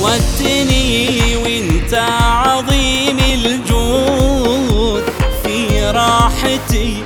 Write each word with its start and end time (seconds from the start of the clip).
عودتني 0.00 1.36
وانت 1.36 1.94
عظيم 1.94 3.18
الجود 3.18 5.02
في 5.44 5.84
راحتي 5.90 7.02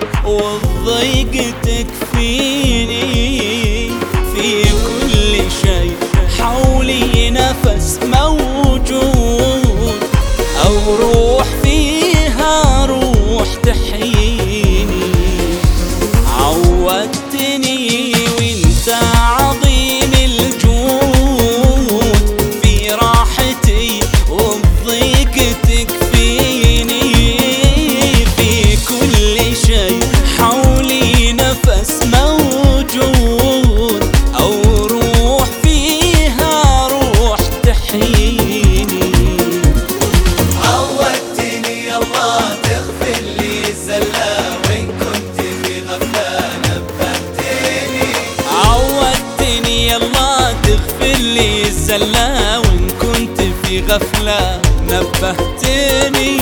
غفلة 53.95 54.62
نبهتني 54.83 56.37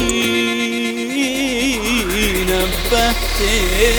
نبهتني. 2.93 3.93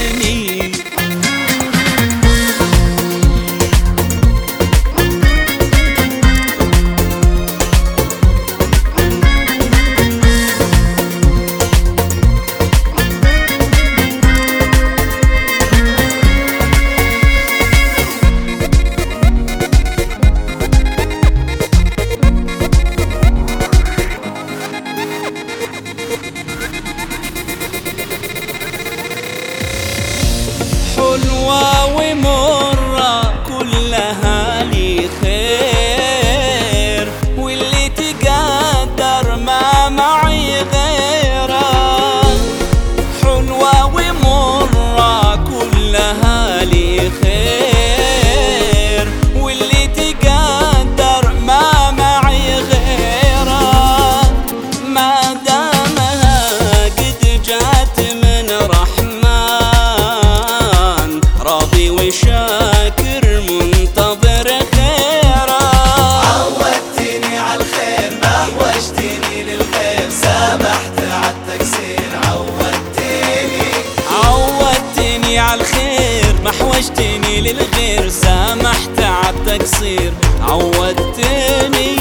حوجتني 77.34 77.42
للغير 77.42 78.10
سامحت 78.10 79.00
على 79.00 79.30
التقصير 79.30 80.14
عودتني 80.42 81.96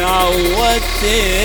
عودتني. 0.00 1.42